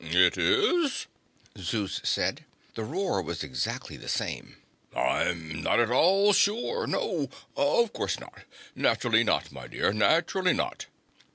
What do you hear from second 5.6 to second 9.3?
not at all sure. No! Of course not. Naturally